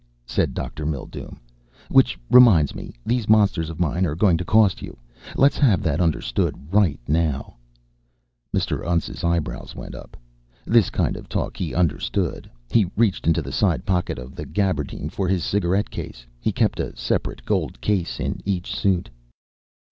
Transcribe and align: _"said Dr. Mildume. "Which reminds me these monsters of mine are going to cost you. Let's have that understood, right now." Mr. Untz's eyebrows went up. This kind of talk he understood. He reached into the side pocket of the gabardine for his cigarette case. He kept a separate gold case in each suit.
_"said 0.25 0.55
Dr. 0.55 0.83
Mildume. 0.83 1.39
"Which 1.89 2.17
reminds 2.31 2.73
me 2.73 2.95
these 3.05 3.29
monsters 3.29 3.69
of 3.69 3.79
mine 3.79 4.03
are 4.07 4.15
going 4.15 4.35
to 4.37 4.43
cost 4.43 4.81
you. 4.81 4.97
Let's 5.35 5.59
have 5.59 5.83
that 5.83 6.01
understood, 6.01 6.55
right 6.73 6.99
now." 7.07 7.57
Mr. 8.51 8.83
Untz's 8.83 9.23
eyebrows 9.23 9.75
went 9.75 9.93
up. 9.93 10.17
This 10.65 10.89
kind 10.89 11.15
of 11.15 11.29
talk 11.29 11.55
he 11.55 11.75
understood. 11.75 12.49
He 12.71 12.89
reached 12.97 13.27
into 13.27 13.43
the 13.43 13.51
side 13.51 13.85
pocket 13.85 14.17
of 14.17 14.33
the 14.33 14.47
gabardine 14.47 15.09
for 15.09 15.27
his 15.27 15.43
cigarette 15.43 15.91
case. 15.91 16.25
He 16.39 16.51
kept 16.51 16.79
a 16.79 16.95
separate 16.97 17.45
gold 17.45 17.79
case 17.79 18.19
in 18.19 18.41
each 18.43 18.73
suit. 18.75 19.07